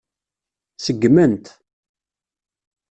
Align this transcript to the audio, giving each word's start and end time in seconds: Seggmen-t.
Seggmen-t. 0.77 1.45